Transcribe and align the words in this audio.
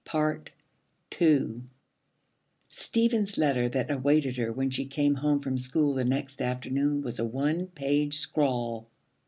II 0.15 1.61
Stephen's 2.71 3.37
letter 3.37 3.69
that 3.69 3.91
awaited 3.91 4.35
her 4.37 4.51
when 4.51 4.71
she 4.71 4.85
came 4.85 5.13
home 5.13 5.39
from 5.41 5.59
school 5.59 5.93
the 5.93 6.03
next 6.03 6.41
afternoon 6.41 7.03
was 7.03 7.19
a 7.19 7.23
one 7.25 7.67
page 7.67 8.15
scrawl. 8.17 8.89